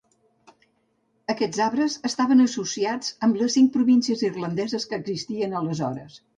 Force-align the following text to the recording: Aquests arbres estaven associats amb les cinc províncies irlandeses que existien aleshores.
Aquests 1.33 1.61
arbres 1.65 1.97
estaven 2.09 2.41
associats 2.47 3.13
amb 3.29 3.39
les 3.43 3.55
cinc 3.59 3.71
províncies 3.79 4.27
irlandeses 4.33 4.91
que 4.93 5.03
existien 5.03 5.59
aleshores. 5.65 6.23